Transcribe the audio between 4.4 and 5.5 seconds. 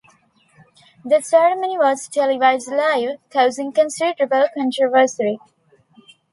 controversy.